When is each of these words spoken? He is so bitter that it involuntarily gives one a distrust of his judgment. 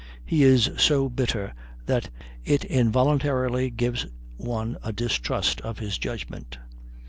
He 0.25 0.41
is 0.41 0.71
so 0.79 1.09
bitter 1.09 1.53
that 1.85 2.09
it 2.43 2.65
involuntarily 2.65 3.69
gives 3.69 4.07
one 4.35 4.77
a 4.83 4.91
distrust 4.91 5.61
of 5.61 5.77
his 5.77 5.99
judgment. 5.99 6.57